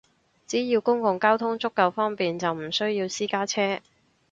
[0.47, 3.81] 只要公共交通足夠方便，就唔需要私家車